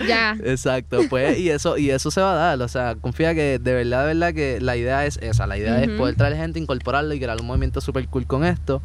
[0.07, 0.35] ya.
[0.43, 3.73] Exacto, pues, y eso, y eso se va a dar, o sea, confía que de
[3.75, 7.13] verdad, de verdad que la idea es esa, la idea es poder traer gente, incorporarlo
[7.13, 8.81] y crear un movimiento super cool con esto.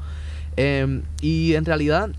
[0.57, 2.11] Em, y en realidad,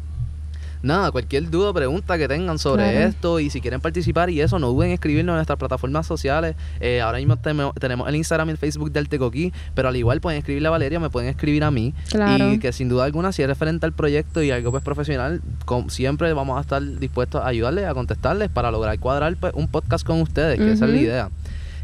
[0.84, 3.08] nada, cualquier duda o pregunta que tengan sobre Claro.
[3.08, 6.56] esto y si quieren participar y eso, no duden en escribirnos en nuestras plataformas sociales.
[6.80, 10.38] Eh, ahora mismo tenemos el Instagram y el Facebook del Tecoquí, pero al igual pueden
[10.38, 11.94] escribirle a Valeria, me pueden escribir a mí.
[12.10, 12.52] Claro.
[12.54, 15.42] Y que sin duda alguna, si es referente al proyecto y algo pues profesional,
[15.88, 20.06] siempre vamos a estar dispuestos a ayudarles, a contestarles para lograr cuadrar pues, un podcast
[20.06, 21.30] con ustedes, que esa es la idea.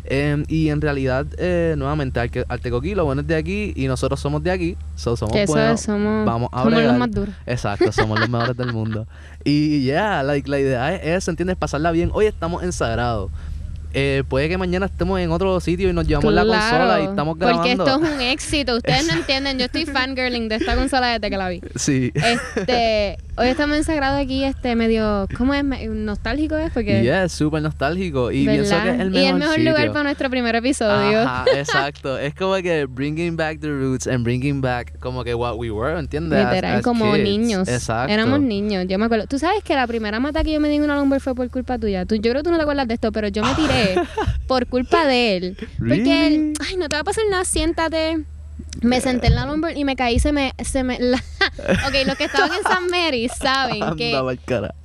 [0.06, 4.20] Em, y en realidad, eh, nuevamente, Arte- Artecoquí, lo bueno es de aquí y nosotros
[4.20, 5.80] somos de aquí, so somos eso buenos.
[5.80, 7.36] es, somos, vamos a somos los más duros.
[7.46, 9.06] Exacto, somos los mejores del mundo.
[9.44, 11.58] Y ya, like, la idea es ¿entiendes?
[11.58, 12.10] Pasarla bien.
[12.14, 13.30] Hoy estamos en Sagrado.
[13.92, 17.40] Eh, puede que mañana estemos en otro sitio y nos llevamos la consola y estamos
[17.40, 17.62] grabando.
[17.64, 18.76] Porque esto es un éxito.
[18.76, 19.58] Ustedes no entienden.
[19.58, 21.60] Yo estoy fangirling de esta consola desde que la vi.
[21.76, 22.12] Sí.
[22.14, 25.64] Este, hoy estamos en Sagrado aquí, este medio, ¿cómo es?
[25.64, 28.32] Nostálgico es porque Y es súper nostálgico.
[28.32, 28.84] Y pienso ¿verdad?
[28.84, 29.72] que es el y mejor, el mejor sitio.
[29.72, 31.22] lugar para nuestro primer episodio.
[31.22, 32.18] Ajá, exacto.
[32.18, 35.98] Es como que bringing back the roots and bringing back como que what we were,
[35.98, 36.38] ¿entiendes?
[36.46, 37.24] Literal, as como kids.
[37.24, 37.68] niños.
[37.68, 38.14] Exacto.
[38.14, 39.26] Éramos niños, yo me acuerdo.
[39.28, 41.50] Tú sabes que la primera mata que yo me di en una lumber fue por
[41.50, 42.06] culpa tuya.
[42.06, 43.96] Tú, yo creo que tú no te acuerdas de esto, pero yo me tiré
[44.48, 45.58] por culpa de él.
[45.78, 48.18] Porque él, ay, no te va a pasar nada, siéntate.
[48.82, 50.54] Me senté en la lumber y me caí, se me...
[50.64, 51.18] Se me la-
[51.88, 54.12] ok, los que estaban en San Mary saben que,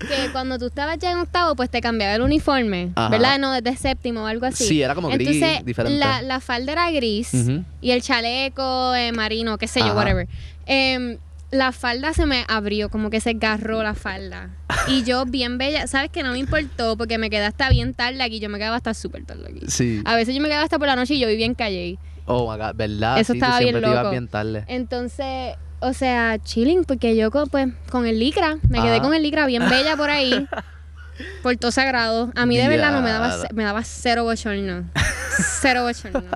[0.08, 3.08] que cuando tú estabas ya en octavo, pues te cambiaba el uniforme, Ajá.
[3.10, 3.38] ¿verdad?
[3.38, 4.64] No, desde séptimo o algo así.
[4.66, 5.98] Sí, era como gris, Entonces, diferente.
[5.98, 7.30] La, la falda era gris
[7.80, 9.94] y el chaleco eh, marino, qué sé yo, Ajá.
[9.96, 10.28] whatever.
[10.66, 11.18] Em,
[11.50, 14.50] la falda se me abrió, como que se agarró la falda.
[14.88, 18.22] Y yo bien bella, ¿sabes que No me importó porque me quedé hasta bien tarde
[18.24, 18.40] aquí.
[18.40, 19.60] Yo me quedaba hasta súper tarde aquí.
[19.68, 20.02] Sí.
[20.04, 21.98] A veces yo me quedaba hasta por la noche y yo vivía en calle.
[22.26, 23.18] Oh my god, ¿verdad?
[23.18, 24.10] Eso sí, tú estaba bien siempre te ibas loco.
[24.10, 24.64] bien tarde.
[24.66, 29.22] Entonces, o sea, chilling, porque yo con, pues, con el licra, me quedé con el
[29.22, 30.46] licra bien bella por ahí.
[31.42, 32.32] por todo sagrado.
[32.34, 34.90] A mí de verdad no me daba, me daba cero bochorno.
[35.60, 36.30] cero bochorno.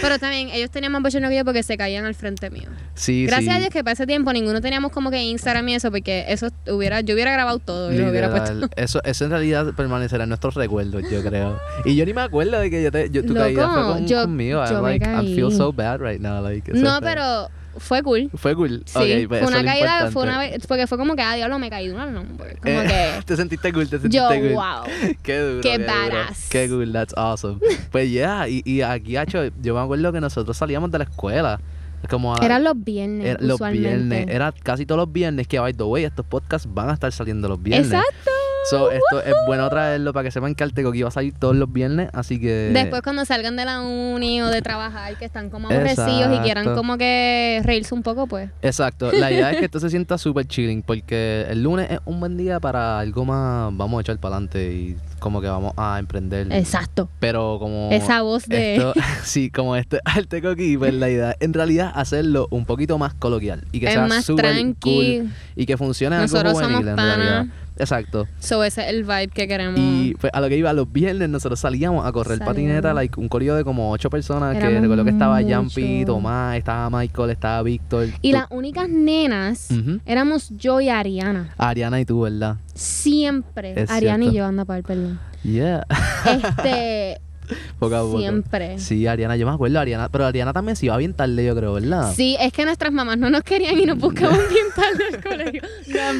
[0.00, 2.68] Pero también ellos tenían más bochorno que yo porque se caían al frente mío.
[2.94, 3.56] Sí, Gracias sí.
[3.56, 6.48] a Dios que para ese tiempo ninguno teníamos como que Instagram y eso, porque eso
[6.68, 8.68] hubiera, yo hubiera grabado todo y lo hubiera puesto.
[8.76, 11.58] Eso, eso en realidad permanecerá en nuestros recuerdos, yo creo.
[11.84, 14.06] Y yo ni me acuerdo de que yo te, yo, tu Loco, caída fue con-
[14.06, 14.64] yo- conmigo.
[14.64, 16.42] yo I'm me like, I feel so bad right now.
[16.42, 17.48] Like, No, pero
[17.80, 18.30] fue cool.
[18.34, 18.82] Fue cool.
[18.86, 21.68] Sí, pues fue una caída, fue una vez, porque fue como que, ah, diablo, me
[21.70, 22.58] caí de una lumber.
[22.58, 24.52] Como Eh, que, te sentiste cool, te sentiste yo, cool.
[24.52, 25.14] wow.
[25.22, 25.60] Qué duro.
[25.62, 26.48] Qué badass.
[26.50, 27.58] Qué cool, that's awesome.
[27.90, 31.60] pues yeah, y, y aquí, hacho, yo me acuerdo que nosotros salíamos de la escuela.
[32.08, 34.26] Como a, Eran los viernes, era- los viernes.
[34.28, 37.46] Era casi todos los viernes que, by the way, estos podcasts van a estar saliendo
[37.48, 37.88] los viernes.
[37.92, 38.30] Exacto.
[38.70, 41.72] So, esto es bueno traerlo para que sepan que Arteco iba a salir todos los
[41.72, 42.70] viernes, así que...
[42.72, 46.74] Después cuando salgan de la uni o de trabajar, que están como aborrecidos y quieran
[46.74, 48.50] como que reírse un poco, pues.
[48.62, 52.20] Exacto, la idea es que esto se sienta súper chilling porque el lunes es un
[52.20, 55.98] buen día para algo más, vamos a echar para adelante y como que vamos a
[55.98, 56.50] emprender.
[56.52, 57.08] Exacto.
[57.20, 57.90] Pero como...
[57.92, 58.76] Esa voz de...
[58.76, 63.14] Esto, sí, como este Arteco aquí, pues la idea en realidad hacerlo un poquito más
[63.14, 65.18] coloquial y que es sea más tranqui.
[65.18, 67.46] cool y que funcione algo Nosotros juvenil somos en realidad.
[67.80, 68.26] Exacto.
[68.38, 69.78] So, ese es el vibe que queremos.
[69.80, 73.28] Y pues a lo que iba, los viernes nosotros salíamos a correr patineta, like, un
[73.28, 75.40] corrido de como ocho personas, que recuerdo que estaba.
[75.42, 78.08] Yampi, Tomás, estaba Michael, estaba Víctor.
[78.22, 79.68] Y tú- las únicas nenas
[80.06, 81.54] éramos yo y Ariana.
[81.58, 82.56] Ariana y tú, ¿verdad?
[82.74, 83.74] Siempre.
[83.82, 84.34] Es Ariana cierto.
[84.34, 85.18] y yo, anda para el perdón.
[85.42, 85.86] Yeah.
[86.26, 87.20] Este,
[87.78, 88.18] Poco a poco.
[88.18, 88.78] siempre.
[88.78, 91.72] Sí, Ariana, yo me acuerdo, Ariana, pero Ariana también se iba bien tarde, yo creo,
[91.74, 92.12] ¿verdad?
[92.14, 95.62] Sí, es que nuestras mamás no nos querían y nos buscaban bien tarde al colegio.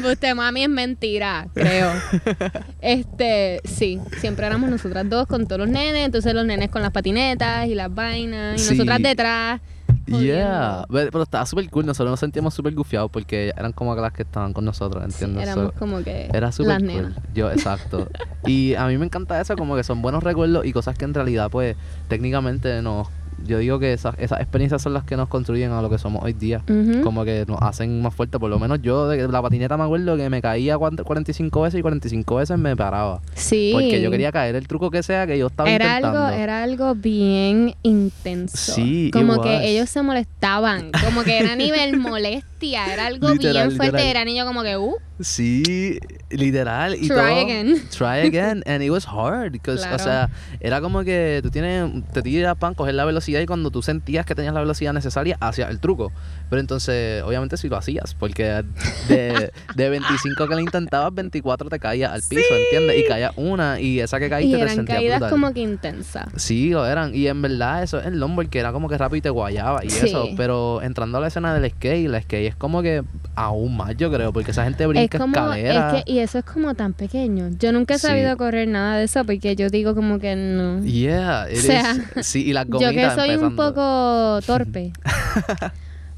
[0.03, 1.91] No, usted mami es mentira, creo.
[2.81, 6.91] Este, sí, siempre éramos nosotras dos con todos los nenes, entonces los nenes con las
[6.91, 8.71] patinetas y las vainas y Sí.
[8.71, 9.61] nosotras detrás
[10.07, 11.85] Yeah, pero, estaba súper cool.
[11.85, 15.43] Nosotros nos sentíamos súper gufiados porque eran como las que estaban con nosotros, Sí, ¿entiendes?
[15.49, 16.87] éramos So, como que era súper las cool.
[16.87, 17.13] nenas.
[17.33, 18.07] Yo, exacto.
[18.45, 21.13] y a mí me encanta eso, como que son buenos recuerdos y cosas que en
[21.13, 21.75] realidad, pues,
[22.07, 23.07] técnicamente nos.
[23.45, 26.23] Yo digo que esas, esas experiencias son las que nos construyen a lo que somos
[26.23, 26.63] hoy día.
[27.03, 28.39] Como que nos hacen más fuertes.
[28.39, 31.79] Por lo menos yo de la patineta me acuerdo que me caía cuant- 45 veces
[31.79, 33.21] y 45 veces me paraba.
[33.33, 33.71] Sí.
[33.73, 36.23] Porque yo quería caer el truco que sea que yo estaba era intentando.
[36.25, 38.73] algo, era algo bien intenso.
[38.73, 40.91] Sí, Como que ellos se molestaban.
[41.03, 42.93] Como que era a nivel molestia.
[42.93, 43.97] Era algo Literal, bien fuerte.
[43.97, 44.07] literal.
[44.11, 46.95] Era niño como que, uh, Sí, literal.
[46.95, 47.75] Y Try todo, again.
[47.97, 48.63] Try again.
[48.65, 49.57] And it was hard.
[49.61, 49.95] 'cause, Claro.
[49.95, 50.29] O sea,
[50.59, 54.25] era como que tú tienes, te tiras pan, coger la velocidad y cuando tú sentías
[54.25, 56.11] que tenías la velocidad necesaria, hacías el truco.
[56.49, 58.63] Pero entonces, obviamente, si lo hacías, porque
[59.07, 59.89] de, de
[60.35, 62.97] 25 que le intentabas, 24 te caías al piso, ¿entiendes?
[62.99, 65.31] Y caías una y esa que y caíste te eran sentías caídas brutal.
[65.31, 66.25] como que intensas.
[66.35, 67.15] Sí, lo eran.
[67.15, 69.83] Y en verdad eso es el longboard que era como que rápido y te guayaba
[69.85, 70.07] y Sí.
[70.07, 70.27] eso.
[70.37, 73.03] Pero entrando a la escena del skate, la skate es como que
[73.35, 75.93] aún más, yo creo, porque esa gente brinca es como, escaleras.
[75.97, 77.49] es que, y eso es como tan pequeño.
[77.59, 78.07] Yo nunca he Sí.
[78.07, 80.81] sabido correr nada de eso porque yo digo como que no.
[80.83, 84.91] Yeah, it O sea, is- Sí, y las Yo que soy un poco torpe.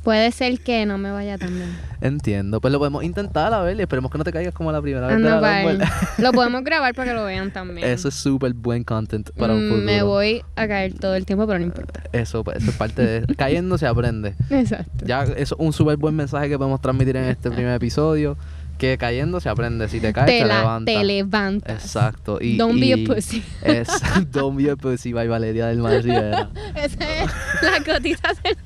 [0.04, 1.70] Puede ser que no me vaya tan bien.
[2.02, 2.60] Entiendo.
[2.60, 5.08] Pues lo podemos intentar a ver y esperemos que no te caigas como la primera
[5.08, 5.80] vez de la longboard.
[6.18, 7.88] Lo podemos grabar para que lo vean también.
[7.88, 9.86] Eso es súper buen content para un Mm, futuro.
[9.86, 12.02] Me voy a caer todo el tiempo, pero no importa.
[12.12, 13.36] Eso, pues, eso es parte de...
[13.38, 14.36] Cayendo se aprende.
[14.50, 15.06] Exacto.
[15.06, 18.36] Ya, eso es un súper buen mensaje que podemos transmitir en este primer episodio.
[18.78, 19.88] Que cayendo se aprende.
[19.88, 20.96] Si te caes, te, te, la- levantas.
[20.96, 21.84] te levantas.
[21.84, 22.40] Exacto.
[22.42, 23.44] Y, Don't be a pussy.
[23.62, 23.88] Es
[24.32, 26.50] Don't be a pussy by Valeria del Mar Rivera.
[26.76, 27.32] Esa es
[27.62, 28.58] la gotita del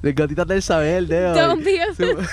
[0.00, 1.34] De gotitas del saber, Deo.
[1.34, 2.04] Don't be a pussy.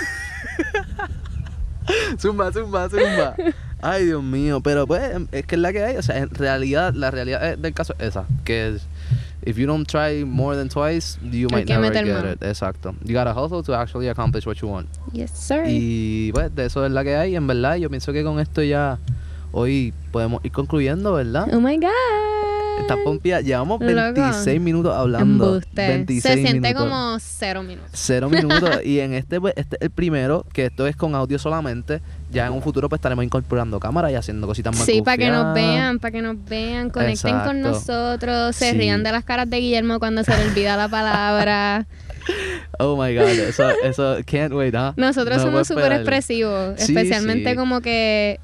[2.17, 3.35] Zumba, zumba, zumba.
[3.81, 4.61] Ay, Dios mío.
[4.61, 5.97] Pero pues, es que es la que hay.
[5.97, 8.25] O sea, en realidad, la realidad eh, del caso es esa.
[8.43, 8.87] Que es,
[9.45, 12.31] if you don't try more than twice, you might never get mano.
[12.31, 12.41] it.
[12.41, 12.95] Exacto.
[13.03, 14.87] You gotta hustle to actually accomplish what you want.
[15.13, 15.63] Yes, sir.
[15.67, 17.35] Y pues, de eso es la que hay.
[17.35, 18.99] En verdad, yo pienso que con esto ya
[19.51, 21.47] hoy podemos ir concluyendo, ¿verdad?
[21.53, 22.81] Oh my God.
[22.81, 23.39] Estás pompía.
[23.41, 23.93] Llevamos Loco.
[24.21, 25.45] 26 minutos hablando.
[25.45, 25.87] Embuste.
[25.87, 26.89] 26 Se siente minutos.
[26.89, 27.91] como cero minutos.
[27.93, 28.83] Cero minutos.
[28.83, 32.01] y en este, pues, este es el primero, que esto es con audio solamente.
[32.35, 35.29] Ya en un futuro, pues estaremos incorporando cámara y haciendo cositas más Sí, para que
[35.29, 38.77] nos vean, para que nos vean, conecten con nosotros, se Sí.
[38.77, 41.87] rían de las caras de Guillermo cuando se le olvida la palabra.
[42.79, 44.93] Oh my god, eso, eso, can't wait, ¿ah?
[44.97, 47.55] Nosotros No somos súper expresivos, especialmente sí.
[47.55, 48.39] como que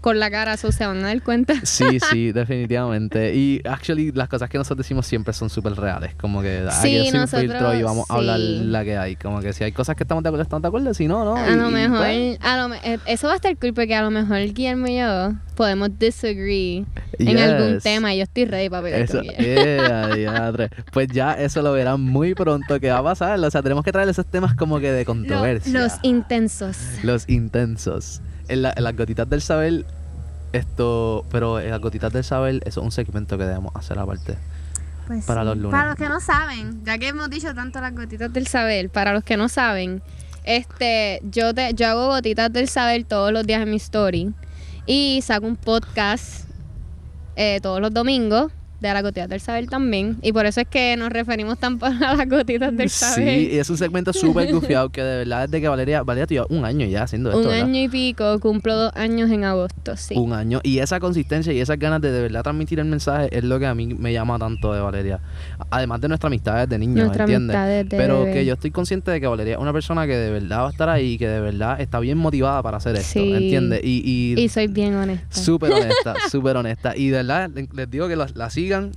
[0.00, 1.54] con la cara, eso se van a dar cuenta.
[1.64, 3.34] Sí, sí, definitivamente.
[3.34, 6.14] Y actually, las cosas que nosotros decimos siempre son súper reales.
[6.16, 9.16] Como que Sí, sin nosotros- filtro y vamos a hablar la que hay.
[9.16, 10.94] Como que si hay cosas que estamos de acuerdo, estamos de acuerdo.
[10.94, 11.36] Si no, no.
[11.36, 13.94] A y- lo y, mejor, pues, a lo eh, eso va a estar cool porque
[13.94, 16.84] a lo mejor Guillermo y yo podemos disagree
[17.18, 20.70] en algún tema y yo estoy ready para pelear Eso, yeah, diadre.
[20.92, 23.38] Pues ya eso lo verán muy pronto que va a pasar.
[23.38, 25.72] O sea, tenemos que traer esos temas como que de controversia.
[25.80, 26.76] los intensos.
[27.02, 28.20] Los intensos.
[28.48, 29.84] En, la- en las gotitas del saber,
[30.52, 31.24] esto.
[31.30, 34.36] Pero en las gotitas del saber, eso es un segmento que debemos hacer aparte.
[35.06, 35.70] Pues Para los lunes.
[35.72, 39.12] Para los que no saben, ya que hemos dicho tanto las gotitas del saber, para
[39.12, 40.02] los que no saben,
[40.44, 44.32] este, yo te, yo hago gotitas del saber todos los días en mi story
[44.86, 46.48] y saco un podcast
[47.36, 48.52] eh, todos los domingos
[48.88, 52.16] de las gotitas del saber también y por eso es que nos referimos tan a
[52.16, 53.28] las gotitas del saber.
[53.40, 56.34] Sí, y es un segmento súper gufiado que de verdad desde que Valeria, Valeria tú
[56.34, 57.64] llevas un año ya haciendo esto, un ¿verdad?
[57.66, 60.14] año y pico, cumplo dos años en agosto, sí.
[60.16, 60.60] Un año.
[60.62, 63.66] Y esa consistencia y esas ganas de de verdad transmitir el mensaje es lo que
[63.66, 65.20] a mí me llama tanto de Valeria.
[65.70, 67.56] Además de nuestra amistad desde niños, Nuestra ¿entiendes?
[67.56, 68.32] amistad desde Pero bebé.
[68.34, 70.70] que yo estoy consciente de que Valeria es una persona que de verdad va a
[70.70, 73.32] estar ahí y que de verdad está bien motivada para hacer esto, Sí.
[73.32, 73.80] ¿entiendes?
[73.82, 75.26] Y, y, Y soy bien honesta.
[75.40, 76.96] súper honesta, súper honesta.
[76.96, 78.92] Y de verdad le- les digo que la, la sigan,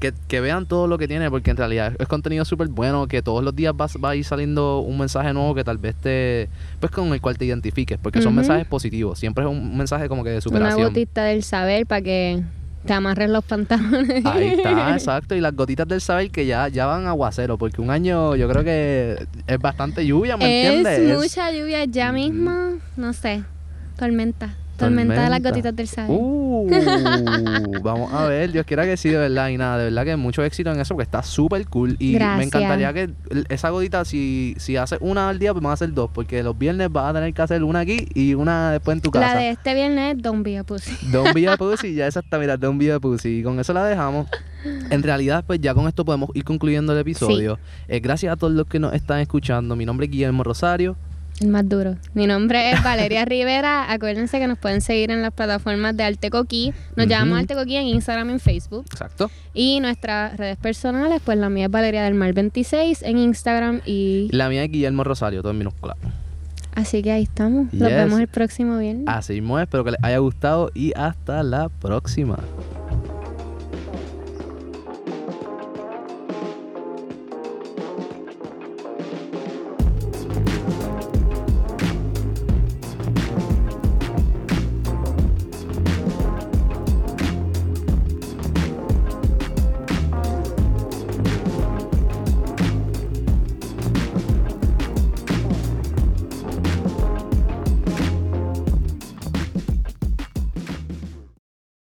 [0.00, 3.22] que, que vean todo lo que tiene, porque en realidad es contenido súper bueno, que
[3.22, 6.48] todos los días va, va a ir saliendo un mensaje nuevo que tal vez te,
[6.80, 10.22] pues con el cual te identifiques, porque son mensajes positivos, siempre es un mensaje como
[10.22, 10.88] que de Una superación.
[10.88, 12.42] gotita del saber para que
[12.84, 14.24] te amarres los pantalones.
[14.26, 15.34] Ahí está, exacto.
[15.34, 18.62] Y las gotitas del saber que ya, ya van aguacero, porque un año yo creo
[18.64, 20.98] que es bastante lluvia, ¿me entiendes?
[20.98, 22.50] Es Es- mucha lluvia ya mismo,
[22.96, 23.42] no sé,
[23.96, 24.54] tormenta.
[24.76, 26.10] Tormenta, de las gotitas del saber.
[26.10, 26.68] Uh,
[27.82, 29.48] vamos a ver, Dios quiera que sí, de verdad.
[29.48, 31.96] Y nada, de verdad que mucho éxito en eso, porque está súper cool.
[31.98, 33.10] Y me encantaría que
[33.48, 36.56] esa gotita, si, si haces una al día, pues vamos a hacer dos, porque los
[36.56, 39.34] viernes vas a tener que hacer una aquí y una después en tu casa.
[39.34, 40.92] la de este viernes es Don't Be a Pussy.
[41.10, 43.40] Don't be a pussy, ya esa está, mira, don't be a pussy.
[43.40, 44.26] Y con eso la dejamos.
[44.90, 47.58] En realidad, pues ya con esto podemos ir concluyendo el episodio.
[47.88, 49.76] Eh, gracias a todos los que nos están escuchando.
[49.76, 50.96] Mi nombre es Guillermo Rosario.
[51.40, 51.96] El más duro.
[52.14, 53.92] Mi nombre es Valeria Rivera.
[53.92, 56.72] Acuérdense que nos pueden seguir en las plataformas de Arte Coquí.
[56.96, 58.86] Nos llamamos Arte Coquí en Instagram y en Facebook.
[58.90, 59.30] Exacto.
[59.52, 64.28] Y nuestras redes personales, pues la mía es Valeria del Mar 26 en Instagram y...
[64.32, 65.94] La mía es Guillermo Rosario, todo en minúscula.
[66.74, 67.72] Así que ahí estamos.
[67.72, 67.96] Nos Yes.
[67.98, 69.04] vemos el próximo viernes.
[69.06, 72.38] Así mismo, espero que les haya gustado y hasta la próxima.